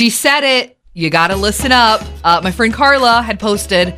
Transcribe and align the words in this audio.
She 0.00 0.08
said 0.08 0.44
it. 0.44 0.78
You 0.94 1.10
got 1.10 1.26
to 1.28 1.36
listen 1.36 1.72
up. 1.72 2.00
Uh, 2.24 2.40
my 2.42 2.50
friend 2.52 2.72
Carla 2.72 3.20
had 3.20 3.38
posted 3.38 3.94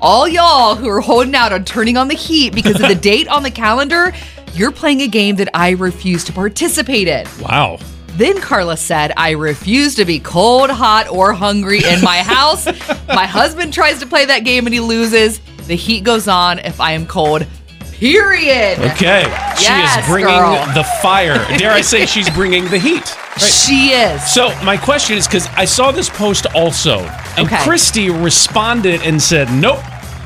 all 0.00 0.26
y'all 0.26 0.74
who 0.74 0.88
are 0.88 1.00
holding 1.00 1.36
out 1.36 1.52
on 1.52 1.64
turning 1.64 1.96
on 1.96 2.08
the 2.08 2.16
heat 2.16 2.52
because 2.52 2.74
of 2.80 2.88
the 2.88 2.94
date 3.00 3.28
on 3.28 3.44
the 3.44 3.50
calendar. 3.52 4.12
You're 4.54 4.72
playing 4.72 5.00
a 5.02 5.06
game 5.06 5.36
that 5.36 5.48
I 5.54 5.70
refuse 5.70 6.24
to 6.24 6.32
participate 6.32 7.06
in. 7.06 7.24
Wow. 7.40 7.78
Then 8.16 8.40
Carla 8.40 8.76
said, 8.76 9.12
I 9.16 9.30
refuse 9.30 9.94
to 9.94 10.04
be 10.04 10.18
cold, 10.18 10.70
hot, 10.70 11.06
or 11.08 11.32
hungry 11.34 11.84
in 11.88 12.02
my 12.02 12.16
house. 12.24 12.66
my 13.06 13.26
husband 13.28 13.72
tries 13.72 14.00
to 14.00 14.06
play 14.08 14.24
that 14.24 14.40
game 14.40 14.66
and 14.66 14.74
he 14.74 14.80
loses. 14.80 15.38
The 15.68 15.76
heat 15.76 16.02
goes 16.02 16.26
on 16.26 16.58
if 16.58 16.80
I 16.80 16.94
am 16.94 17.06
cold. 17.06 17.46
Period. 17.92 18.80
Okay. 18.80 19.22
Yes, 19.22 19.94
She 19.94 20.00
is 20.00 20.06
bringing 20.08 20.34
girl. 20.34 20.66
the 20.74 20.82
fire. 21.00 21.36
Dare 21.58 21.70
I 21.70 21.80
say 21.80 22.06
she's 22.06 22.28
bringing 22.28 22.64
the 22.70 22.78
heat. 22.78 23.16
She 23.38 23.90
is. 23.90 24.32
So 24.32 24.48
my 24.64 24.76
question 24.76 25.16
is 25.16 25.26
because 25.26 25.46
I 25.56 25.64
saw 25.64 25.90
this 25.90 26.08
post 26.08 26.46
also, 26.54 27.00
and 27.36 27.46
Okay. 27.46 27.62
Christy 27.62 28.10
responded 28.10 29.02
and 29.02 29.20
said, 29.22 29.50
"Nope, 29.52 29.80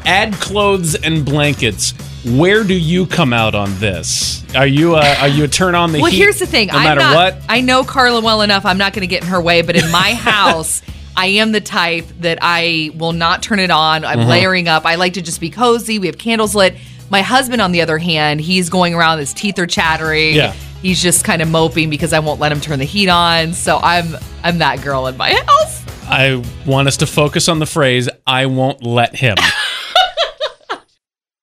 add 0.07 0.33
clothes 0.35 0.95
and 0.95 1.25
blankets." 1.25 1.95
Where 2.25 2.63
do 2.63 2.75
you 2.75 3.07
come 3.07 3.33
out 3.33 3.57
on 3.57 3.77
this? 3.81 4.45
Are 4.55 4.67
you 4.67 4.95
a, 4.95 5.17
are 5.19 5.27
you 5.29 5.43
a 5.43 5.49
turn 5.49 5.75
on 5.75 5.91
the 5.91 5.99
heat? 5.99 6.03
Well, 6.03 6.11
heat? 6.13 6.19
here's 6.19 6.39
the 6.39 6.47
thing. 6.47 6.69
No 6.69 6.75
I'm 6.75 6.85
matter 6.85 7.01
not, 7.01 7.17
what. 7.17 7.43
I 7.49 7.61
know 7.63 7.83
Carla 7.83 8.21
well 8.21 8.43
enough. 8.43 8.65
I'm 8.65 8.79
not 8.79 8.93
going 8.93 9.01
to 9.01 9.09
get 9.09 9.23
in 9.23 9.29
her 9.29 9.41
way, 9.41 9.63
but 9.63 9.75
in 9.75 9.91
my 9.91 10.15
house, 10.15 10.83
I 11.17 11.27
am 11.27 11.51
the 11.51 11.61
type 11.61 12.07
that 12.21 12.39
I 12.41 12.91
will 12.95 13.13
not 13.13 13.43
turn 13.43 13.59
it 13.59 13.73
on. 13.73 14.05
I'm 14.05 14.21
uh-huh. 14.21 14.29
layering 14.29 14.69
up. 14.69 14.87
I 14.87 14.95
like 14.95 15.15
to 15.15 15.23
just 15.23 15.41
be 15.41 15.51
cozy. 15.51 15.99
We 15.99 16.07
have 16.07 16.17
candles 16.17 16.55
lit. 16.55 16.77
My 17.11 17.23
husband, 17.23 17.61
on 17.61 17.73
the 17.73 17.81
other 17.83 17.99
hand, 17.99 18.41
he's 18.41 18.71
going 18.71 18.95
around. 18.95 19.19
His 19.19 19.35
teeth 19.35 19.59
are 19.59 19.67
chattering. 19.67 20.37
Yeah. 20.37 20.55
He's 20.83 21.01
just 21.01 21.25
kind 21.25 21.41
of 21.41 21.49
moping 21.49 21.91
because 21.91 22.13
I 22.13 22.19
won't 22.19 22.41
let 22.41 22.51
him 22.51 22.61
turn 22.61 22.81
the 22.81 22.85
heat 22.85 23.09
on. 23.09 23.53
So 23.53 23.79
I'm 23.83 24.17
I'm 24.43 24.59
that 24.59 24.83
girl 24.83 25.07
in 25.07 25.17
my 25.17 25.33
house. 25.33 25.85
I 26.09 26.43
want 26.67 26.89
us 26.89 26.97
to 26.99 27.07
focus 27.07 27.49
on 27.49 27.61
the 27.61 27.67
phrase 27.67 28.09
"I 28.27 28.47
won't 28.47 28.85
let 28.85 29.15
him." 29.15 29.37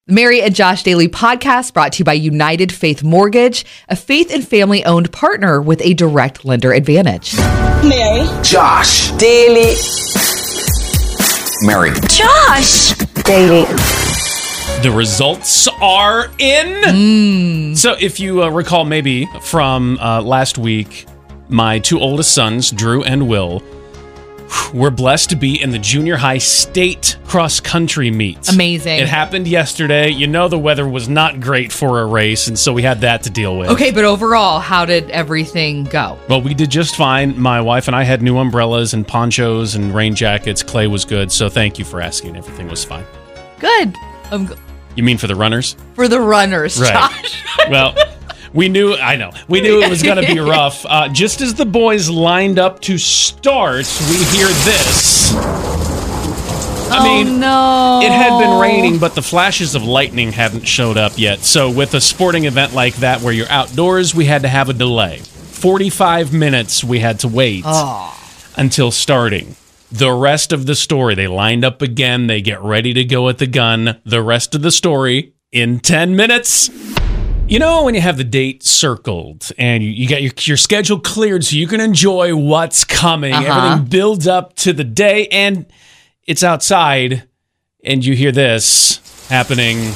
Mary 0.08 0.42
and 0.42 0.56
Josh 0.56 0.84
Daily 0.84 1.08
podcast 1.08 1.73
brought 1.73 1.94
to 1.94 2.00
you 2.00 2.06
by 2.06 2.14
United 2.14 2.72
Faith 2.72 3.04
Mortgage, 3.04 3.64
a 3.88 3.95
faith 3.95 4.34
and 4.34 4.45
family 4.45 4.84
owned 4.84 5.12
partner 5.12 5.62
with 5.62 5.82
a 5.84 5.94
direct 5.94 6.44
lender 6.44 6.73
advantage. 6.73 7.38
Mary. 7.38 8.26
Josh. 8.44 9.12
Daily. 9.12 9.76
Mary. 11.62 11.92
Josh. 12.10 12.94
Daily. 13.23 13.66
The 14.82 14.92
results 14.92 15.68
are 15.82 16.30
in. 16.40 17.76
So, 17.76 17.96
if 18.00 18.18
you 18.18 18.44
uh, 18.44 18.50
recall, 18.50 18.86
maybe 18.86 19.26
from 19.42 19.98
uh, 20.00 20.22
last 20.22 20.58
week, 20.58 21.06
my 21.50 21.80
two 21.80 22.00
oldest 22.00 22.34
sons, 22.34 22.72
Drew 22.72 23.04
and 23.04 23.28
Will, 23.28 23.62
were 24.74 24.90
blessed 24.90 25.32
to 25.32 25.36
be 25.36 25.62
in 25.62 25.72
the 25.72 25.80
junior 25.80 26.16
high 26.16 26.38
state 26.38 27.18
cross 27.26 27.60
country 27.60 28.10
meet. 28.10 28.48
Amazing. 28.48 29.00
It 29.00 29.08
happened 29.10 29.50
yesterday. 29.50 30.10
You 30.12 30.28
know, 30.28 30.48
the 30.48 30.58
weather 30.58 30.88
was 30.88 31.10
not 31.10 31.42
great 31.42 31.74
for 31.74 32.00
a 32.00 32.06
race, 32.06 32.48
and 32.48 32.58
so 32.58 32.72
we 32.72 32.82
had 32.82 33.02
that 33.02 33.24
to 33.24 33.30
deal 33.30 33.58
with. 33.58 33.70
Okay, 33.72 33.92
but 33.92 34.06
overall, 34.06 34.62
how 34.62 34.86
did 34.86 35.10
everything 35.12 35.84
go? 35.86 36.18
Well, 36.30 36.42
we 36.42 36.54
did 36.54 36.72
just 36.72 36.96
fine. 36.96 37.38
My 37.38 37.60
wife 37.60 37.88
and 37.88 37.96
I 37.98 38.04
had 38.04 38.22
new 38.22 38.38
umbrellas 38.38 38.94
and 38.94 39.06
ponchos 39.06 39.76
and 39.76 39.94
rain 39.94 40.16
jackets. 40.16 40.64
Clay 40.64 40.88
was 40.88 41.04
good, 41.04 41.34
so 41.34 41.50
thank 41.50 41.78
you 41.80 41.84
for 41.84 42.00
asking. 42.00 42.38
Everything 42.38 42.70
was 42.70 42.86
fine. 42.86 43.04
Good. 43.60 43.94
Um, 44.32 44.48
g- 44.48 44.54
You 45.00 45.03
mean 45.03 45.17
for 45.17 45.28
the 45.28 45.36
runners? 45.36 45.78
for 45.95 46.09
the 46.09 46.19
runners, 46.19 46.78
Right. 46.78 46.92
Josh. 46.92 47.42
well, 47.69 47.95
we 48.52 48.67
knew, 48.67 48.95
I 48.95 49.16
know, 49.16 49.31
we 49.47 49.61
knew 49.61 49.81
it 49.81 49.89
was 49.89 50.03
going 50.03 50.22
to 50.22 50.28
be 50.33 50.39
rough. 50.42 50.86
Uh, 50.86 51.08
just 51.08 51.39
as 51.39 51.53
the 51.53 51.66
boys 51.66 52.09
lined 52.09 52.59
up 52.59 52.81
to 52.81 52.97
start, 52.97 53.86
we 54.09 54.17
hear 54.25 54.47
this. 54.47 55.31
I 56.92 57.02
mean, 57.05 57.42
oh 57.42 58.02
no! 58.02 58.05
it 58.05 58.11
had 58.11 58.39
been 58.39 58.59
raining, 58.59 59.00
but 59.00 59.16
the 59.16 59.22
flashes 59.22 59.73
of 59.73 59.83
lightning 59.83 60.33
hadn't 60.33 60.67
showed 60.67 60.97
up 60.97 61.14
yet. 61.16 61.39
So, 61.39 61.71
with 61.71 61.93
a 61.93 62.02
sporting 62.02 62.43
event 62.43 62.73
like 62.73 62.95
that 62.98 63.21
where 63.21 63.32
you're 63.32 63.48
outdoors, 63.49 64.14
we 64.14 64.26
had 64.26 64.42
to 64.42 64.49
have 64.49 64.67
a 64.67 64.73
delay. 64.73 65.20
45 65.20 66.33
minutes 66.33 66.83
we 66.83 66.99
had 66.99 67.20
to 67.21 67.30
wait 67.30 67.64
until 68.58 68.92
starting. 68.92 69.55
The 69.92 70.11
rest 70.11 70.52
of 70.54 70.66
the 70.67 70.76
story, 70.76 71.16
they 71.16 71.27
lined 71.27 71.66
up 71.66 71.82
again, 71.82 72.27
they 72.27 72.42
get 72.42 72.61
ready 72.61 72.94
to 72.94 73.04
go 73.04 73.27
at 73.30 73.39
the 73.39 73.48
gun. 73.48 74.00
The 74.05 74.22
rest 74.22 74.54
of 74.54 74.61
the 74.61 74.72
story 74.72 75.33
in 75.52 75.80
10 75.80 76.16
minutes. 76.16 76.70
You 77.48 77.58
know, 77.58 77.83
when 77.83 77.95
you 77.95 78.02
have 78.02 78.17
the 78.17 78.23
date 78.23 78.61
circled 78.61 79.52
and 79.58 79.82
you, 79.82 79.89
you 79.89 80.08
get 80.08 80.22
your, 80.22 80.32
your 80.42 80.58
schedule 80.58 81.00
cleared 81.00 81.44
so 81.44 81.55
you 81.55 81.66
can 81.66 81.80
enjoy 81.82 82.36
what's 82.36 82.83
coming, 82.83 83.33
Uh-huh. 83.33 83.45
everything 83.52 83.89
builds 83.89 84.27
up 84.27 84.55
to 84.58 84.72
the 84.73 84.83
day, 84.83 85.27
and 85.30 85.66
it's 86.27 86.44
outside, 86.44 87.23
and 87.83 88.06
you 88.06 88.14
hear 88.16 88.32
this 88.32 89.27
happening. 89.30 89.77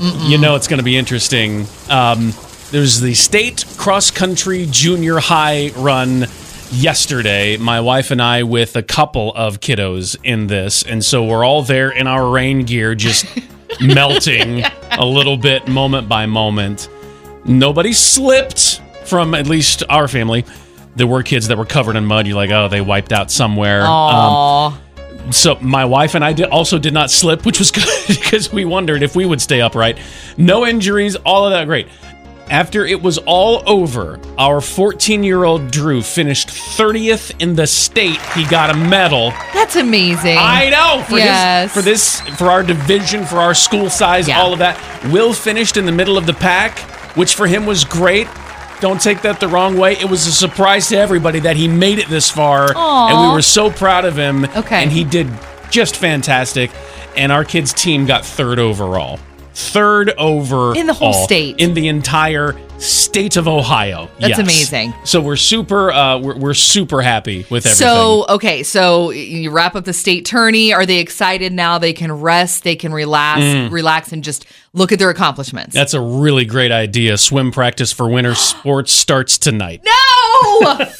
You 0.00 0.38
know, 0.38 0.56
it's 0.56 0.66
going 0.66 0.78
to 0.78 0.84
be 0.84 0.96
interesting. 0.96 1.66
Um, 1.88 2.32
there's 2.72 3.00
the 3.00 3.14
state 3.14 3.64
cross 3.76 4.10
country 4.10 4.66
junior 4.68 5.18
high 5.18 5.70
run 5.76 6.26
yesterday. 6.72 7.56
My 7.56 7.80
wife 7.80 8.10
and 8.10 8.20
I, 8.20 8.42
with 8.42 8.76
a 8.76 8.82
couple 8.82 9.32
of 9.34 9.60
kiddos 9.60 10.16
in 10.22 10.46
this. 10.46 10.82
And 10.82 11.04
so 11.04 11.24
we're 11.24 11.44
all 11.44 11.62
there 11.62 11.90
in 11.90 12.06
our 12.06 12.28
rain 12.30 12.64
gear, 12.64 12.94
just 12.94 13.26
melting 13.80 14.62
a 14.92 15.04
little 15.04 15.36
bit 15.36 15.68
moment 15.68 16.08
by 16.08 16.26
moment. 16.26 16.88
Nobody 17.44 17.92
slipped 17.92 18.80
from 19.04 19.34
at 19.34 19.46
least 19.46 19.82
our 19.88 20.08
family. 20.08 20.44
There 20.96 21.06
were 21.06 21.22
kids 21.22 21.48
that 21.48 21.58
were 21.58 21.66
covered 21.66 21.96
in 21.96 22.06
mud. 22.06 22.26
You're 22.26 22.36
like, 22.36 22.50
oh, 22.50 22.68
they 22.68 22.80
wiped 22.80 23.12
out 23.12 23.30
somewhere. 23.30 23.82
Um, 23.82 24.78
so 25.30 25.56
my 25.60 25.84
wife 25.84 26.14
and 26.14 26.24
I 26.24 26.32
did, 26.32 26.46
also 26.50 26.78
did 26.78 26.92
not 26.94 27.10
slip, 27.10 27.44
which 27.46 27.58
was 27.58 27.70
good 27.72 27.88
because 28.08 28.52
we 28.52 28.64
wondered 28.64 29.02
if 29.02 29.16
we 29.16 29.24
would 29.26 29.40
stay 29.40 29.60
upright. 29.60 29.98
No 30.36 30.66
injuries, 30.66 31.16
all 31.16 31.46
of 31.46 31.52
that 31.52 31.66
great. 31.66 31.88
After 32.50 32.84
it 32.84 33.02
was 33.02 33.16
all 33.18 33.62
over, 33.66 34.20
our 34.36 34.60
14 34.60 35.24
year 35.24 35.44
old 35.44 35.70
Drew 35.70 36.02
finished 36.02 36.48
30th 36.48 37.32
in 37.40 37.56
the 37.56 37.66
state. 37.66 38.20
He 38.34 38.44
got 38.44 38.68
a 38.70 38.74
medal. 38.76 39.30
That's 39.54 39.76
amazing. 39.76 40.36
I 40.38 40.68
know 40.68 41.02
for 41.04 41.16
Yes. 41.18 41.72
his, 41.72 41.72
for 41.72 41.82
this 41.82 42.20
for 42.38 42.50
our 42.50 42.62
division, 42.62 43.24
for 43.24 43.38
our 43.38 43.54
school 43.54 43.88
size, 43.88 44.28
Yeah. 44.28 44.40
all 44.40 44.52
of 44.52 44.58
that. 44.58 44.78
Will 45.10 45.32
finished 45.32 45.76
in 45.78 45.86
the 45.86 45.92
middle 45.92 46.18
of 46.18 46.26
the 46.26 46.34
pack, 46.34 46.78
which 47.16 47.34
for 47.34 47.46
him 47.46 47.64
was 47.64 47.82
great. 47.84 48.28
Don't 48.80 49.00
take 49.00 49.22
that 49.22 49.40
the 49.40 49.48
wrong 49.48 49.78
way. 49.78 49.92
It 49.98 50.10
was 50.10 50.26
a 50.26 50.32
surprise 50.32 50.88
to 50.88 50.98
everybody 50.98 51.40
that 51.40 51.56
he 51.56 51.66
made 51.66 51.98
it 51.98 52.08
this 52.08 52.30
far, 52.30 52.68
Aw. 52.76 53.08
and 53.08 53.28
we 53.28 53.34
were 53.34 53.42
so 53.42 53.70
proud 53.70 54.04
of 54.04 54.16
him. 54.16 54.44
Okay. 54.54 54.82
and 54.82 54.92
he 54.92 55.02
did 55.04 55.28
just 55.70 55.96
fantastic. 55.96 56.70
And 57.16 57.32
our 57.32 57.44
kids' 57.44 57.72
team 57.72 58.04
got 58.04 58.24
third 58.26 58.58
overall. 58.58 59.18
Third 59.56 60.10
over 60.18 60.74
In 60.76 60.86
the 60.88 60.92
whole 60.92 61.12
state. 61.12 61.56
in 61.60 61.74
the 61.74 61.86
entire 61.88 62.56
state 62.78 63.36
of 63.36 63.46
Ohio. 63.46 64.08
That's 64.18 64.30
Yes. 64.30 64.38
amazing. 64.40 64.94
So 65.04 65.20
we're 65.20 65.36
super, 65.36 65.92
uh, 65.92 66.18
we're, 66.18 66.36
we're 66.36 66.54
super 66.54 67.00
happy 67.02 67.46
with 67.50 67.64
everything. 67.64 67.74
So 67.88 68.26
okay, 68.28 68.64
so 68.64 69.10
you 69.10 69.50
wrap 69.52 69.76
up 69.76 69.84
the 69.84 69.92
state 69.92 70.24
tourney. 70.26 70.72
Are 70.72 70.84
they 70.84 70.98
excited 70.98 71.52
now? 71.52 71.78
They 71.78 71.92
can 71.92 72.10
rest. 72.12 72.64
They 72.64 72.74
can 72.74 72.92
relax, 72.92 73.42
Mm. 73.42 73.70
relax, 73.70 74.12
and 74.12 74.24
just 74.24 74.44
look 74.72 74.90
at 74.90 74.98
their 74.98 75.10
accomplishments. 75.10 75.72
That's 75.72 75.94
a 75.94 76.00
really 76.00 76.44
great 76.44 76.72
idea. 76.72 77.16
Swim 77.16 77.52
practice 77.52 77.92
for 77.92 78.08
winter 78.08 78.34
sports 78.34 78.92
starts 78.92 79.38
tonight. 79.38 79.82
no. 79.84 80.78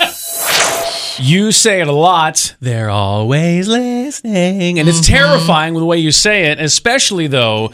You 1.17 1.53
say 1.53 1.81
it 1.81 1.87
a 1.87 1.93
lot. 1.93 2.57
They're 2.61 2.91
always 2.91 3.69
listening. 3.69 4.81
And 4.81 4.89
it's 4.89 5.07
terrifying 5.07 5.73
with 5.75 5.83
the 5.83 5.87
way 5.87 5.99
you 5.99 6.11
say 6.11 6.47
it, 6.47 6.59
especially 6.59 7.29
though 7.29 7.73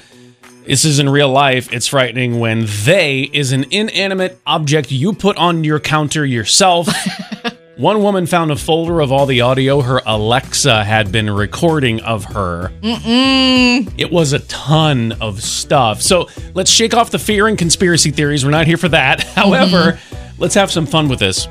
this 0.66 0.84
is 0.84 0.98
in 0.98 1.08
real 1.08 1.28
life. 1.28 1.72
It's 1.72 1.88
frightening 1.88 2.38
when 2.38 2.66
they 2.84 3.30
is 3.32 3.52
an 3.52 3.64
inanimate 3.70 4.40
object 4.46 4.90
you 4.90 5.12
put 5.12 5.36
on 5.36 5.64
your 5.64 5.80
counter 5.80 6.24
yourself. 6.24 6.88
One 7.76 8.02
woman 8.02 8.26
found 8.26 8.50
a 8.50 8.56
folder 8.56 9.00
of 9.00 9.10
all 9.10 9.24
the 9.24 9.40
audio 9.40 9.80
her 9.80 10.02
Alexa 10.04 10.84
had 10.84 11.10
been 11.10 11.30
recording 11.30 12.00
of 12.02 12.24
her. 12.26 12.70
It 12.82 14.12
was 14.12 14.34
a 14.34 14.40
ton 14.40 15.12
of 15.20 15.42
stuff. 15.42 16.02
So 16.02 16.28
let's 16.52 16.70
shake 16.70 16.92
off 16.92 17.10
the 17.10 17.18
fear 17.18 17.46
and 17.46 17.56
conspiracy 17.56 18.10
theories. 18.10 18.44
We're 18.44 18.50
not 18.50 18.66
here 18.66 18.76
for 18.76 18.88
that. 18.90 19.20
However, 19.34 19.92
mm-hmm. 19.92 20.42
let's 20.42 20.54
have 20.56 20.70
some 20.70 20.84
fun 20.84 21.08
with 21.08 21.20
this. 21.20 21.48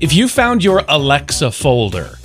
If 0.00 0.12
you 0.12 0.26
found 0.28 0.64
your 0.64 0.82
Alexa 0.88 1.52
folder, 1.52 2.18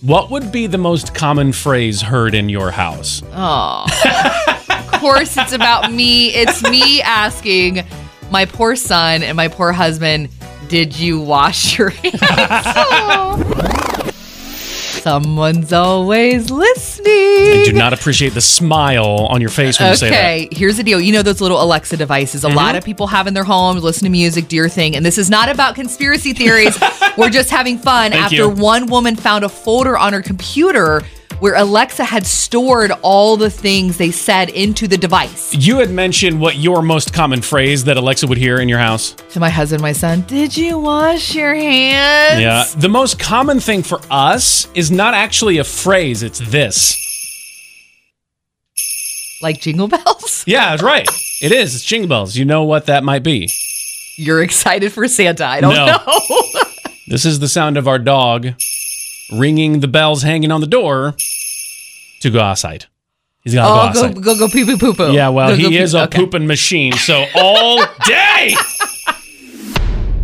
what 0.00 0.30
would 0.30 0.52
be 0.52 0.68
the 0.68 0.78
most 0.78 1.16
common 1.16 1.52
phrase 1.52 2.00
heard 2.00 2.32
in 2.32 2.48
your 2.48 2.70
house? 2.70 3.24
of 3.32 3.88
course, 5.00 5.36
it's 5.36 5.52
about 5.52 5.92
me. 5.92 6.28
It's 6.34 6.62
me 6.62 7.00
asking 7.02 7.84
my 8.30 8.44
poor 8.44 8.76
son 8.76 9.22
and 9.22 9.36
my 9.36 9.48
poor 9.48 9.72
husband, 9.72 10.28
"Did 10.68 10.98
you 10.98 11.20
wash 11.20 11.78
your 11.78 11.90
hands?" 12.02 12.22
so 12.72 14.08
Someone's 15.00 15.72
always 15.72 16.50
listening. 16.50 17.06
I 17.06 17.62
do 17.64 17.72
not 17.72 17.92
appreciate 17.92 18.34
the 18.34 18.40
smile 18.40 19.26
on 19.30 19.40
your 19.40 19.48
face 19.48 19.80
when 19.80 19.90
you 19.90 19.96
say 19.96 20.10
that. 20.10 20.14
Mm-hmm. 20.16 20.46
Okay, 20.46 20.56
here's 20.58 20.76
the 20.76 20.82
deal. 20.82 21.00
You 21.00 21.12
know 21.12 21.22
those 21.22 21.40
little 21.40 21.62
Alexa 21.62 21.96
devices 21.96 22.44
a 22.44 22.48
lot 22.48 22.76
of 22.76 22.84
people 22.84 23.06
have 23.06 23.26
in 23.26 23.32
their 23.32 23.44
homes, 23.44 23.82
listen 23.82 24.04
to 24.04 24.10
music, 24.10 24.48
do 24.48 24.56
your 24.56 24.68
thing. 24.68 24.96
And 24.96 25.06
this 25.06 25.16
is 25.16 25.30
not 25.30 25.48
about 25.48 25.76
conspiracy 25.76 26.34
theories. 26.34 26.78
We're 27.16 27.30
just 27.30 27.48
having 27.48 27.78
fun. 27.78 28.10
Thank 28.10 28.24
After 28.24 28.36
you. 28.36 28.48
one 28.50 28.86
woman 28.86 29.16
found 29.16 29.44
a 29.44 29.48
folder 29.48 29.96
on 29.96 30.12
her 30.12 30.20
computer 30.20 31.02
where 31.40 31.54
Alexa 31.54 32.04
had 32.04 32.26
stored 32.26 32.90
all 33.02 33.36
the 33.36 33.50
things 33.50 33.96
they 33.96 34.10
said 34.10 34.50
into 34.50 34.86
the 34.88 34.98
device. 34.98 35.54
You 35.54 35.78
had 35.78 35.90
mentioned 35.90 36.40
what 36.40 36.56
your 36.56 36.82
most 36.82 37.12
common 37.12 37.42
phrase 37.42 37.84
that 37.84 37.96
Alexa 37.96 38.26
would 38.26 38.38
hear 38.38 38.58
in 38.60 38.68
your 38.68 38.78
house. 38.78 39.12
To 39.30 39.40
my 39.40 39.50
husband, 39.50 39.82
my 39.82 39.92
son, 39.92 40.22
did 40.22 40.56
you 40.56 40.78
wash 40.78 41.34
your 41.34 41.54
hands? 41.54 42.40
Yeah. 42.40 42.64
The 42.80 42.88
most 42.88 43.18
common 43.18 43.60
thing 43.60 43.82
for 43.82 44.00
us 44.10 44.68
is 44.74 44.90
not 44.90 45.14
actually 45.14 45.58
a 45.58 45.64
phrase, 45.64 46.22
it's 46.22 46.38
this. 46.38 46.96
Like 49.40 49.60
jingle 49.60 49.88
bells? 49.88 50.26
Yeah, 50.46 50.70
that's 50.70 50.82
right. 50.82 51.06
It 51.42 51.52
is. 51.52 51.74
It's 51.74 51.84
jingle 51.84 52.08
bells. 52.08 52.36
You 52.36 52.44
know 52.44 52.64
what 52.64 52.86
that 52.86 53.04
might 53.04 53.22
be. 53.22 53.50
You're 54.16 54.42
excited 54.42 54.92
for 54.92 55.06
Santa. 55.08 55.44
I 55.46 55.60
don't 55.60 55.74
No. 55.74 55.86
know. 55.86 55.98
This 57.06 57.24
is 57.24 57.38
the 57.38 57.48
sound 57.48 57.78
of 57.78 57.88
our 57.88 57.98
dog 57.98 58.48
ringing 59.32 59.80
the 59.80 59.88
bells 59.88 60.22
hanging 60.22 60.50
on 60.52 60.60
the 60.60 60.66
door 60.66 61.14
to 62.20 62.30
go 62.30 62.40
outside. 62.40 62.86
He's 63.42 63.54
got 63.54 63.62
to 63.62 63.68
oh, 63.68 63.74
go 63.74 63.76
go, 63.76 64.06
outside. 64.08 64.22
go, 64.24 64.38
go, 64.38 64.48
pee, 64.48 64.64
pee, 64.64 64.76
poo, 64.76 64.92
poo. 64.94 65.12
Yeah, 65.12 65.28
well, 65.30 65.50
Go, 65.50 65.56
he 65.56 65.62
go, 65.62 65.68
pee- 65.70 65.78
is 65.78 65.94
a 65.94 66.02
okay. 66.04 66.18
pooping 66.18 66.46
machine. 66.46 66.92
So 66.92 67.24
all 67.34 67.84
day, 68.06 68.54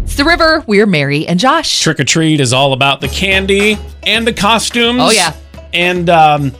It's 0.02 0.16
the 0.16 0.24
river. 0.24 0.62
We're 0.66 0.86
Mary 0.86 1.26
and 1.26 1.40
Josh. 1.40 1.80
trick 1.80 1.98
or 1.98 2.04
treat 2.04 2.38
is 2.40 2.52
all 2.52 2.72
about 2.72 3.00
the 3.00 3.08
candy 3.08 3.76
and 4.04 4.24
the 4.26 4.32
costumes. 4.32 5.00
Oh, 5.02 5.10
yeah. 5.10 5.34
And 5.72 6.08
um, 6.08 6.52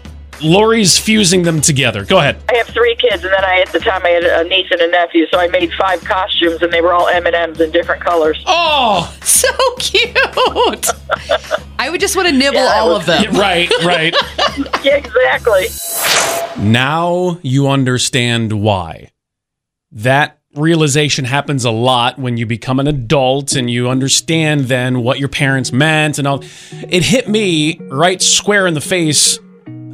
Lori's 0.43 0.99
fusing 0.99 1.43
them 1.43 1.61
together. 1.61 2.05
Go 2.05 2.19
ahead. 2.19 2.43
I 2.49 2.57
have 2.57 2.67
three 2.69 2.97
kids, 2.97 3.23
and 3.25 3.33
then 3.33 3.45
I 3.45 3.61
at 3.61 3.73
the 3.73 3.81
time 3.81 4.03
I 4.05 4.09
had 4.11 4.25
a 4.25 4.45
niece 4.49 4.69
and 4.71 4.81
a 4.81 4.89
nephew, 4.91 5.27
so 5.31 5.39
I 5.39 5.49
made 5.49 5.73
five 5.75 6.03
costumes, 6.05 6.61
and 6.63 6.73
they 6.73 6.81
were 6.81 6.93
all 6.93 7.09
M 7.09 7.27
and 7.27 7.35
M's 7.35 7.61
in 7.61 7.71
different 7.71 8.03
colors. 8.03 8.43
Oh, 8.47 9.15
So 9.23 9.49
cute. 9.79 10.17
I 11.79 11.89
would 11.91 12.01
just 12.01 12.17
want 12.17 12.29
to 12.29 12.35
nibble 12.35 12.59
Yeah, 12.59 12.73
all 12.81 12.91
was- 12.91 13.01
of 13.01 13.07
them. 13.07 13.35
yeah, 13.35 13.41
right, 13.41 13.71
right. 13.85 14.15
Yeah, 14.85 14.97
exactly. 14.97 15.67
now 16.59 17.39
you 17.43 17.69
understand 17.69 18.53
why. 18.53 19.11
That 19.93 20.39
realization 20.55 21.25
happens 21.25 21.65
a 21.65 21.71
lot 21.71 22.19
when 22.19 22.37
you 22.37 22.47
become 22.47 22.79
an 22.81 22.87
adult 22.87 23.55
and 23.57 23.69
you 23.71 23.89
understand 23.89 24.63
then 24.63 25.03
what 25.03 25.19
your 25.19 25.29
parents 25.29 25.73
meant 25.73 26.19
and 26.19 26.27
all. 26.29 26.43
It 26.89 27.03
hit 27.05 27.29
me 27.29 27.79
right 27.91 28.21
square 28.23 28.67
in 28.67 28.75
the 28.75 28.81
face 28.81 29.39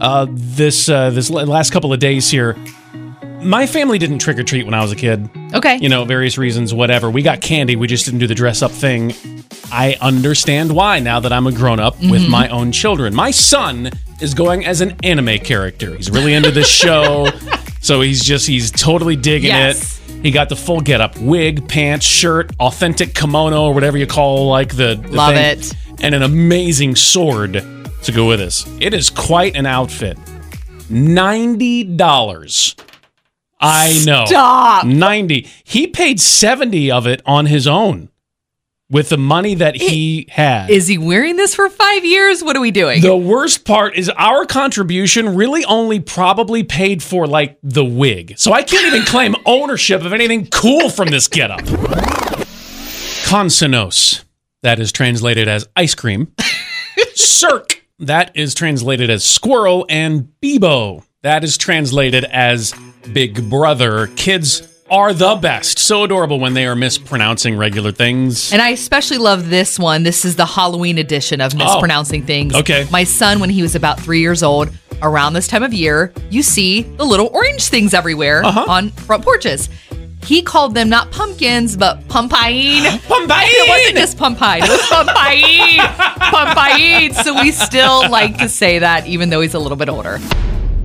uh, 0.00 0.26
this 0.31 0.88
uh, 0.88 1.11
this 1.11 1.31
last 1.31 1.73
couple 1.73 1.93
of 1.93 2.00
days 2.00 2.31
here. 2.31 2.56
My 3.43 3.67
family 3.67 3.99
didn't 3.99 4.19
trick 4.19 4.38
or 4.38 4.43
treat 4.43 4.64
when 4.64 4.75
I 4.75 4.82
was 4.82 4.93
a 4.93 4.97
kid. 4.97 5.31
Okay. 5.55 5.79
You 5.79 5.88
know, 5.88 6.05
various 6.05 6.37
reasons, 6.37 6.75
whatever. 6.75 7.11
We 7.11 7.23
got 7.23 7.41
candy. 7.41 7.75
We 7.75 7.87
just 7.87 8.05
didn't 8.05 8.20
do 8.20 8.26
the 8.26 8.35
dress 8.35 8.61
up 8.61 8.70
thing. 8.70 9.14
I 9.73 9.97
understand 10.02 10.73
why 10.73 10.99
now 11.00 11.20
that 11.20 11.32
I'm 11.32 11.47
a 11.47 11.52
grown 11.52 11.81
up 11.81 11.99
with 12.00 12.20
Mm-hmm. 12.23 12.31
my 12.31 12.49
own 12.50 12.70
children. 12.70 13.14
My 13.14 13.31
son 13.31 13.91
is 14.20 14.35
going 14.35 14.67
as 14.67 14.82
an 14.82 14.94
anime 15.02 15.38
character. 15.38 15.97
He's 15.97 16.11
really 16.11 16.35
into 16.35 16.50
this 16.50 16.69
show. 16.69 17.29
So 17.82 18.02
he's 18.02 18.23
just, 18.23 18.47
he's 18.47 18.70
totally 18.70 19.17
digging 19.17 19.49
Yes. 19.49 19.99
it. 20.11 20.23
He 20.23 20.31
got 20.32 20.50
the 20.50 20.55
full 20.55 20.82
get 20.82 21.00
up 21.00 21.17
wig, 21.17 21.67
pants, 21.67 22.05
shirt, 22.05 22.50
authentic 22.61 23.14
kimono, 23.14 23.62
or 23.64 23.73
whatever 23.73 23.97
you 23.97 24.06
call 24.06 24.49
like 24.49 24.76
the, 24.76 24.97
the 25.02 25.08
Love 25.17 25.32
thing, 25.32 25.58
it. 25.61 25.73
and 26.02 26.14
an 26.14 26.23
amazing 26.23 26.94
sword 26.94 27.55
to 28.02 28.12
go 28.12 28.29
with 28.29 28.38
this. 28.38 28.67
It 28.81 28.94
is 28.94 29.11
quite 29.11 29.56
an 29.56 29.67
outfit. 29.67 30.19
$90. 30.88 32.85
I 33.61 34.02
know. 34.05 34.25
Stop. 34.26 34.87
90. 34.87 35.47
He 35.64 35.87
paid 35.87 36.20
70 36.20 36.91
of 36.91 37.06
it 37.06 37.23
on 37.26 37.47
his 37.47 37.67
own 37.67 38.08
with 38.91 39.08
the 39.08 39.17
money 39.19 39.55
that 39.55 39.76
he 39.76 40.26
had. 40.31 40.69
Is 40.69 40.88
he 40.88 40.99
wearing 40.99 41.37
this 41.37 41.55
for 41.55 41.69
five 41.70 42.05
years? 42.05 42.43
What 42.43 42.56
are 42.56 42.61
we 42.61 42.73
doing? 42.73 43.00
the 43.02 43.17
worst 43.17 43.64
part 43.64 43.94
is 43.94 44.08
our 44.11 44.44
contribution 44.44 45.37
really 45.37 45.64
only 45.64 46.00
probably 46.00 46.64
paid 46.64 47.02
for 47.02 47.26
like 47.26 47.58
the 47.62 47.85
wig. 47.85 48.35
So 48.37 48.52
I 48.52 48.62
can't 48.64 48.87
even 48.93 49.06
claim 49.06 49.37
ownership 49.47 50.02
of 50.02 50.12
anything 50.12 50.47
cool 50.47 50.91
from 50.91 51.08
this 51.08 51.29
getup. 51.29 51.61
Consonos, 53.31 54.25
that 54.62 54.81
is 54.81 54.91
translated 54.91 55.47
as 55.47 55.69
ice 55.76 55.94
cream. 55.94 56.32
Cirque, 57.14 57.79
that 58.00 58.31
is 58.35 58.55
translated 58.55 59.11
as 59.11 59.25
squirrel. 59.25 59.87
And 59.88 60.32
Bebo, 60.43 61.05
that 61.23 61.44
is 61.44 61.56
translated 61.56 62.25
as 62.25 62.75
big 63.12 63.49
brother. 63.49 64.08
Kids 64.17 64.67
are 64.91 65.12
the 65.12 65.37
best. 65.37 65.79
So 65.79 66.02
adorable 66.02 66.41
when 66.41 66.55
they 66.55 66.67
are 66.67 66.75
mispronouncing 66.75 67.56
regular 67.56 67.93
things. 67.93 68.52
and 68.52 68.61
I 68.61 68.70
especially 68.70 69.19
love 69.19 69.49
this 69.49 69.79
one. 69.79 70.02
This 70.02 70.25
is 70.25 70.35
the 70.35 70.47
Halloween 70.47 70.99
edition 70.99 71.41
of 71.41 71.55
mispronouncing 71.55 72.26
things. 72.26 72.55
Oh, 72.56 72.61
okay. 72.61 72.87
My 72.91 73.05
son, 73.05 73.38
when 73.38 73.50
he 73.50 73.62
was 73.62 73.76
about 73.76 74.00
three 74.00 74.20
years 74.20 74.43
old, 74.43 74.70
around 75.02 75.32
this 75.32 75.47
time 75.47 75.62
of 75.62 75.73
year, 75.73 76.12
you 76.29 76.43
see 76.43 76.82
the 76.82 77.05
little 77.05 77.29
orange 77.32 77.69
things 77.69 77.94
everywhere 77.94 78.44
Uh-huh. 78.44 78.67
on 78.69 78.91
front 78.91 79.25
porches. 79.25 79.69
He 80.25 80.43
called 80.43 80.75
them 80.75 80.88
not 80.88 81.11
pumpkins, 81.11 81.76
but 81.76 82.06
pumpain. 82.08 82.82
Pumpain! 83.08 83.46
It 83.46 83.69
wasn't 83.69 83.96
just 83.96 84.19
pumpine. 84.19 84.62
It 84.62 84.69
was 84.69 84.87
pumpain. 84.88 85.78
pumpain. 86.19 87.14
So 87.14 87.40
we 87.40 87.50
still 87.52 88.08
like 88.11 88.38
to 88.38 88.49
say 88.49 88.78
that, 88.78 89.06
even 89.06 89.31
though 89.31 89.40
he's 89.40 89.55
a 89.55 89.58
little 89.58 89.76
bit 89.78 89.88
older. 89.88 90.19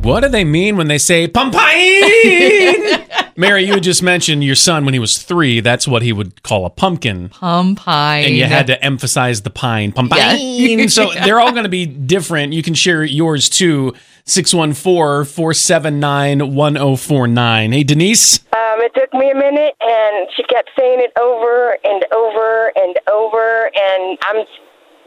What 0.06 0.20
do 0.22 0.30
they 0.30 0.44
mean 0.44 0.78
when 0.78 0.88
they 0.88 1.00
say 1.00 1.28
pumpkin? 1.28 1.60
Mary, 3.36 3.66
you 3.66 3.74
had 3.74 3.84
just 3.84 4.04
mentioned 4.04 4.44
your 4.44 4.56
son 4.56 4.86
when 4.86 4.94
he 4.94 5.00
was 5.00 5.18
three. 5.18 5.60
That's 5.62 5.88
what 5.88 6.04
he 6.04 6.14
would 6.14 6.44
call 6.44 6.66
a 6.66 6.70
pumpkin. 6.70 7.30
Pumpine. 7.30 8.26
And 8.28 8.36
you 8.36 8.46
had 8.46 8.68
to 8.68 8.82
emphasize 8.86 9.42
the 9.42 9.50
pine. 9.50 9.92
Pumpkin. 9.92 10.20
Yeah. 10.40 10.88
so 10.88 11.12
they're 11.26 11.40
all 11.40 11.52
going 11.52 11.64
to 11.64 11.70
be 11.70 11.88
different. 11.88 12.54
You 12.54 12.62
can 12.62 12.76
share 12.76 13.04
yours 13.04 13.50
too. 13.50 13.96
614 14.26 15.26
479 15.32 16.56
1049. 16.56 17.72
Hey, 17.72 17.84
Denise. 17.84 18.40
Um, 18.54 18.82
it 18.82 18.92
took 18.96 19.14
me 19.14 19.30
a 19.30 19.36
minute, 19.36 19.76
and 19.82 20.28
she 20.36 20.44
kept 20.44 20.70
saying 20.78 21.00
it 21.00 21.12
over 21.20 21.78
and 21.84 22.04
over 22.12 22.72
and 22.76 22.96
over. 23.12 23.70
And 23.76 24.18
I'm 24.24 24.46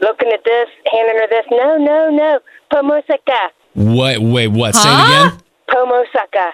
looking 0.01 0.31
at 0.31 0.43
this, 0.45 0.69
handing 0.91 1.17
her 1.17 1.27
this. 1.29 1.45
No, 1.51 1.77
no, 1.77 2.09
no. 2.09 2.39
Pomosaka. 2.71 3.49
What? 3.73 4.19
Wait, 4.21 4.47
what? 4.47 4.73
Say 4.75 4.81
Huh? 4.85 5.27
it 5.27 5.33
again. 5.33 5.41
Pomosaka. 5.69 6.51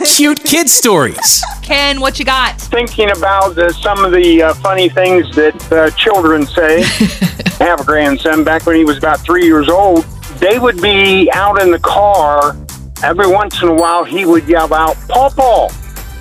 Cute 0.16 0.42
kid 0.42 0.68
stories. 0.68 1.44
Ken, 1.62 2.00
what 2.00 2.18
you 2.18 2.24
got? 2.24 2.60
thinking 2.60 3.10
about 3.16 3.56
uh, 3.56 3.70
some 3.72 4.04
of 4.04 4.10
the 4.12 4.42
uh, 4.42 4.54
funny 4.54 4.88
things 4.88 5.34
that 5.36 5.72
uh, 5.72 5.88
children 5.90 6.44
say. 6.46 6.82
I 7.60 7.64
have 7.64 7.80
a 7.80 7.84
grandson. 7.84 8.42
Back 8.44 8.66
when 8.66 8.74
he 8.76 8.84
was 8.84 8.98
about 8.98 9.20
three 9.20 9.44
years 9.46 9.68
old, 9.68 10.04
they 10.40 10.58
would 10.58 10.82
be 10.82 11.30
out 11.32 11.62
in 11.62 11.70
the 11.70 11.78
car. 11.78 12.56
Every 13.04 13.28
once 13.28 13.62
in 13.62 13.68
a 13.68 13.74
while, 13.74 14.02
he 14.04 14.24
would 14.26 14.48
yell 14.48 14.72
out, 14.74 14.96
"Paw 15.08 15.30
paw, 15.30 15.68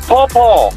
paw 0.07 0.27
paw," 0.27 0.71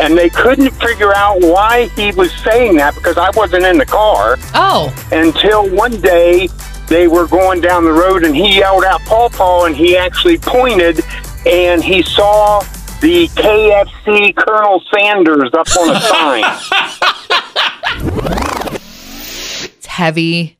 and 0.00 0.16
they 0.16 0.30
couldn't 0.30 0.70
figure 0.72 1.12
out 1.14 1.40
why 1.42 1.88
he 1.94 2.10
was 2.12 2.32
saying 2.42 2.76
that 2.76 2.94
because 2.94 3.18
I 3.18 3.30
wasn't 3.36 3.64
in 3.66 3.76
the 3.78 3.86
car 3.86 4.38
Oh, 4.54 4.92
until 5.12 5.68
one 5.74 6.00
day 6.00 6.48
they 6.92 7.08
were 7.08 7.26
going 7.26 7.62
down 7.62 7.84
the 7.84 7.92
road 7.92 8.22
and 8.22 8.36
he 8.36 8.58
yelled 8.58 8.84
out 8.84 9.00
paw 9.02 9.30
paw 9.30 9.64
and 9.64 9.74
he 9.74 9.96
actually 9.96 10.36
pointed 10.36 11.00
and 11.46 11.82
he 11.82 12.02
saw 12.02 12.60
the 13.00 13.28
KFC 13.28 14.36
Colonel 14.36 14.82
Sanders 14.94 15.50
up 15.54 15.66
on 15.78 15.96
a 15.96 16.00
sign. 16.00 16.44
it's 19.64 19.86
heavy. 19.86 20.58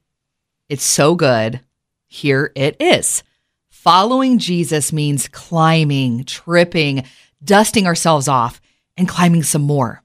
It's 0.70 0.84
so 0.84 1.14
good. 1.14 1.60
Here 2.08 2.50
it 2.56 2.80
is. 2.80 3.22
Following 3.68 4.38
Jesus 4.38 4.92
means 4.92 5.28
climbing, 5.28 6.24
tripping, 6.24 7.04
dusting 7.44 7.86
ourselves 7.86 8.26
off, 8.26 8.60
and 8.96 9.06
climbing 9.06 9.42
some 9.42 9.62
more. 9.62 10.01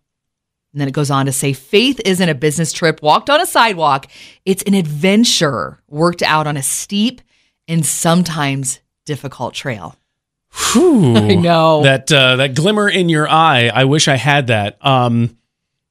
And 0.77 0.81
then 0.81 0.88
it 0.88 0.93
goes 0.93 1.10
on 1.10 1.25
to 1.25 1.31
say 1.31 1.53
faith 1.53 2.00
isn't 2.05 2.29
a 2.29 2.36
business 2.36 2.72
trip 2.72 3.01
walked 3.01 3.31
on 3.31 3.41
a 3.41 3.48
sidewalk, 3.48 4.05
it's 4.46 4.62
an 4.62 4.75
adventure 4.75 5.79
worked 5.88 6.22
out 6.22 6.46
on 6.46 6.55
a 6.55 6.62
steep 6.62 7.19
and 7.67 7.84
sometimes 7.84 8.79
difficult 9.03 9.55
trail. 9.55 9.96
Whew. 10.74 11.15
I 11.17 11.34
know. 11.34 11.81
that 11.81 12.12
uh, 12.12 12.36
that 12.36 12.53
glimmer 12.53 12.88
in 12.88 13.10
your 13.10 13.27
eye. 13.27 13.72
I 13.74 13.86
wish 13.86 14.07
I 14.07 14.17
had 14.17 14.46
that. 14.48 14.77
Um, 14.86 15.36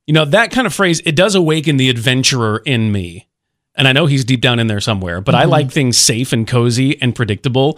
you 0.06 0.14
know 0.14 0.24
that 0.24 0.52
kind 0.52 0.68
of 0.68 0.72
phrase. 0.72 1.02
It 1.04 1.16
does 1.16 1.34
awaken 1.34 1.78
the 1.78 1.90
adventurer 1.90 2.62
in 2.64 2.92
me, 2.92 3.26
and 3.74 3.88
I 3.88 3.92
know 3.92 4.06
he's 4.06 4.24
deep 4.24 4.40
down 4.40 4.60
in 4.60 4.68
there 4.68 4.80
somewhere. 4.80 5.20
But 5.20 5.34
I 5.34 5.46
like 5.46 5.72
things 5.72 5.96
safe 5.98 6.32
and 6.32 6.46
cozy 6.46 7.02
and 7.02 7.12
predictable. 7.12 7.76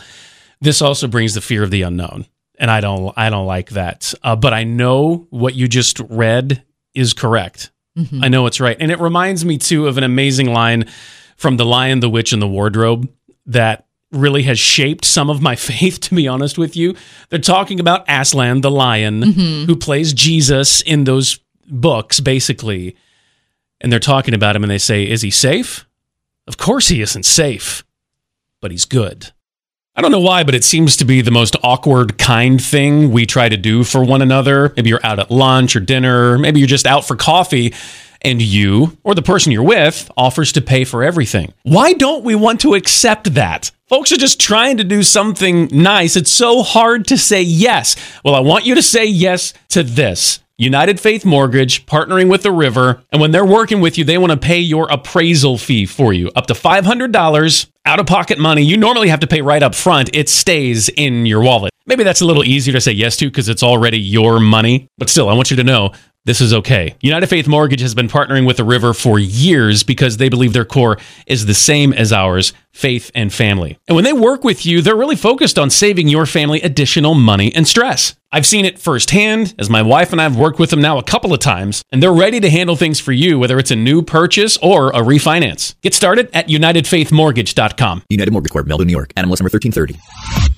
This 0.60 0.82
also 0.82 1.06
brings 1.06 1.32
the 1.32 1.40
fear 1.40 1.62
of 1.62 1.70
the 1.70 1.80
unknown, 1.80 2.26
and 2.58 2.70
I 2.70 2.82
don't. 2.82 3.14
I 3.16 3.30
don't 3.30 3.46
like 3.46 3.70
that. 3.70 4.12
Uh, 4.22 4.36
but 4.36 4.52
I 4.52 4.64
know 4.64 5.26
what 5.30 5.54
you 5.54 5.68
just 5.68 6.00
read 6.10 6.64
is 6.98 7.14
correct. 7.14 7.70
Mm-hmm. 7.96 8.24
I 8.24 8.28
know 8.28 8.46
it's 8.46 8.60
right. 8.60 8.76
And 8.78 8.90
it 8.90 9.00
reminds 9.00 9.44
me 9.44 9.58
too 9.58 9.86
of 9.86 9.98
an 9.98 10.04
amazing 10.04 10.52
line 10.52 10.88
from 11.36 11.56
The 11.56 11.64
Lion, 11.64 12.00
the 12.00 12.10
Witch, 12.10 12.32
and 12.32 12.42
the 12.42 12.48
Wardrobe 12.48 13.08
that 13.46 13.86
really 14.10 14.42
has 14.44 14.58
shaped 14.58 15.04
some 15.04 15.30
of 15.30 15.40
my 15.40 15.56
faith, 15.70 16.00
to 16.00 16.14
be 16.14 16.28
honest 16.28 16.58
with 16.58 16.76
you. 16.76 16.94
They're 17.30 17.38
talking 17.38 17.80
about 17.80 18.04
Aslan, 18.08 18.60
the 18.60 18.70
lion, 18.70 19.22
mm-hmm. 19.22 19.64
who 19.64 19.76
plays 19.76 20.12
Jesus 20.12 20.80
in 20.80 21.04
those 21.04 21.38
books, 21.66 22.20
basically. 22.20 22.96
And 23.80 23.92
they're 23.92 24.00
talking 24.00 24.34
about 24.34 24.56
him 24.56 24.64
and 24.64 24.70
they 24.70 24.78
say, 24.78 25.08
Is 25.08 25.22
he 25.22 25.30
safe? 25.30 25.86
Of 26.46 26.56
course 26.56 26.88
he 26.88 27.00
isn't 27.02 27.24
safe, 27.24 27.84
but 28.60 28.70
he's 28.70 28.86
good. 28.86 29.32
I 29.98 30.00
don't 30.00 30.12
know 30.12 30.20
why, 30.20 30.44
but 30.44 30.54
it 30.54 30.62
seems 30.62 30.96
to 30.98 31.04
be 31.04 31.22
the 31.22 31.32
most 31.32 31.56
awkward, 31.64 32.18
kind 32.18 32.62
thing 32.62 33.10
we 33.10 33.26
try 33.26 33.48
to 33.48 33.56
do 33.56 33.82
for 33.82 34.04
one 34.04 34.22
another. 34.22 34.72
Maybe 34.76 34.90
you're 34.90 35.04
out 35.04 35.18
at 35.18 35.28
lunch 35.28 35.74
or 35.74 35.80
dinner, 35.80 36.38
maybe 36.38 36.60
you're 36.60 36.68
just 36.68 36.86
out 36.86 37.04
for 37.04 37.16
coffee, 37.16 37.74
and 38.22 38.40
you 38.40 38.96
or 39.02 39.16
the 39.16 39.22
person 39.22 39.50
you're 39.50 39.64
with 39.64 40.08
offers 40.16 40.52
to 40.52 40.60
pay 40.60 40.84
for 40.84 41.02
everything. 41.02 41.52
Why 41.64 41.94
don't 41.94 42.22
we 42.22 42.36
want 42.36 42.60
to 42.60 42.74
accept 42.74 43.34
that? 43.34 43.72
Folks 43.88 44.12
are 44.12 44.16
just 44.16 44.38
trying 44.38 44.76
to 44.76 44.84
do 44.84 45.02
something 45.02 45.66
nice. 45.72 46.14
It's 46.14 46.30
so 46.30 46.62
hard 46.62 47.08
to 47.08 47.18
say 47.18 47.42
yes. 47.42 47.96
Well, 48.24 48.36
I 48.36 48.40
want 48.40 48.66
you 48.66 48.76
to 48.76 48.82
say 48.82 49.04
yes 49.04 49.52
to 49.70 49.82
this. 49.82 50.38
United 50.60 50.98
Faith 50.98 51.24
Mortgage 51.24 51.86
partnering 51.86 52.28
with 52.28 52.42
the 52.42 52.50
river. 52.50 53.02
And 53.12 53.20
when 53.20 53.30
they're 53.30 53.44
working 53.44 53.80
with 53.80 53.96
you, 53.96 54.04
they 54.04 54.18
want 54.18 54.32
to 54.32 54.38
pay 54.38 54.58
your 54.58 54.88
appraisal 54.90 55.56
fee 55.56 55.86
for 55.86 56.12
you 56.12 56.30
up 56.34 56.46
to 56.46 56.54
$500 56.54 57.66
out 57.88 57.98
of 57.98 58.06
pocket 58.06 58.38
money. 58.38 58.62
You 58.62 58.76
normally 58.76 59.08
have 59.08 59.20
to 59.20 59.26
pay 59.26 59.40
right 59.40 59.62
up 59.62 59.74
front, 59.74 60.10
it 60.12 60.28
stays 60.28 60.90
in 60.90 61.24
your 61.24 61.40
wallet. 61.40 61.72
Maybe 61.86 62.04
that's 62.04 62.20
a 62.20 62.26
little 62.26 62.44
easier 62.44 62.74
to 62.74 62.82
say 62.82 62.92
yes 62.92 63.16
to 63.16 63.30
because 63.30 63.48
it's 63.48 63.62
already 63.62 63.98
your 63.98 64.38
money. 64.40 64.88
But 64.98 65.08
still, 65.08 65.30
I 65.30 65.32
want 65.32 65.50
you 65.50 65.56
to 65.56 65.64
know 65.64 65.92
this 66.24 66.40
is 66.40 66.52
okay. 66.52 66.94
United 67.00 67.26
Faith 67.28 67.48
Mortgage 67.48 67.80
has 67.80 67.94
been 67.94 68.08
partnering 68.08 68.46
with 68.46 68.58
the 68.58 68.64
river 68.64 68.92
for 68.92 69.18
years 69.18 69.82
because 69.82 70.18
they 70.18 70.28
believe 70.28 70.52
their 70.52 70.64
core 70.64 70.98
is 71.26 71.46
the 71.46 71.54
same 71.54 71.92
as 71.92 72.12
ours 72.12 72.52
faith 72.72 73.10
and 73.14 73.32
family. 73.32 73.78
And 73.88 73.96
when 73.96 74.04
they 74.04 74.12
work 74.12 74.44
with 74.44 74.64
you, 74.66 74.82
they're 74.82 74.94
really 74.94 75.16
focused 75.16 75.58
on 75.58 75.70
saving 75.70 76.06
your 76.06 76.26
family 76.26 76.60
additional 76.60 77.14
money 77.14 77.52
and 77.54 77.66
stress. 77.66 78.14
I've 78.30 78.46
seen 78.46 78.64
it 78.66 78.78
firsthand 78.78 79.54
as 79.58 79.70
my 79.70 79.80
wife 79.82 80.12
and 80.12 80.20
I 80.20 80.24
have 80.24 80.36
worked 80.36 80.58
with 80.58 80.70
them 80.70 80.82
now 80.82 80.98
a 80.98 81.02
couple 81.02 81.32
of 81.32 81.40
times, 81.40 81.82
and 81.90 82.02
they're 82.02 82.12
ready 82.12 82.40
to 82.40 82.50
handle 82.50 82.76
things 82.76 83.00
for 83.00 83.12
you, 83.12 83.38
whether 83.38 83.58
it's 83.58 83.70
a 83.70 83.76
new 83.76 84.02
purchase 84.02 84.58
or 84.58 84.90
a 84.90 85.00
refinance. 85.00 85.74
Get 85.80 85.94
started 85.94 86.28
at 86.34 86.48
UnitedFaithMortgage.com. 86.48 88.02
United 88.10 88.30
Mortgage 88.30 88.52
Corp, 88.52 88.66
Melville, 88.66 88.86
New 88.86 88.92
York. 88.92 89.14
NMLS 89.14 89.40
number 89.40 89.50
1330. 89.50 90.57